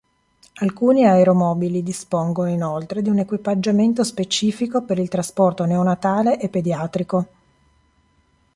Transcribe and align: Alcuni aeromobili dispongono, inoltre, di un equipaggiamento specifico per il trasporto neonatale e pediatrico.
Alcuni 0.61 1.05
aeromobili 1.05 1.83
dispongono, 1.83 2.49
inoltre, 2.49 3.03
di 3.03 3.09
un 3.11 3.19
equipaggiamento 3.19 4.03
specifico 4.03 4.81
per 4.81 4.97
il 4.97 5.09
trasporto 5.09 5.65
neonatale 5.65 6.39
e 6.39 6.49
pediatrico. 6.49 7.27